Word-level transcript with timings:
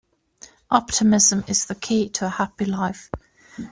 Optimism 0.71 1.43
is 1.47 1.65
the 1.65 1.75
key 1.75 2.09
to 2.09 2.25
a 2.25 2.29
happy 2.29 2.65
life. 2.65 3.11